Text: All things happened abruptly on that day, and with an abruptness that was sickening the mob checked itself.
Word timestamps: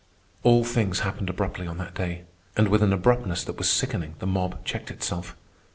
All 0.41 0.63
things 0.63 1.01
happened 1.01 1.29
abruptly 1.29 1.67
on 1.67 1.77
that 1.77 1.93
day, 1.93 2.23
and 2.57 2.69
with 2.69 2.81
an 2.81 2.91
abruptness 2.91 3.43
that 3.43 3.57
was 3.59 3.69
sickening 3.69 4.15
the 4.17 4.25
mob 4.25 4.65
checked 4.65 4.89
itself. 4.89 5.35